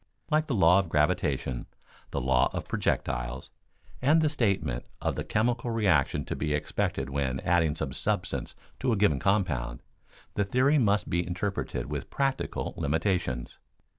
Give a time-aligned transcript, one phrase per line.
[0.31, 1.67] Like the law of gravitation,
[2.09, 3.51] the law of projectiles,
[4.01, 8.91] and the statement of the chemical reaction to be expected when adding some substance to
[8.91, 9.83] a given compound,
[10.33, 13.59] the theory must be interpreted with practical limitations.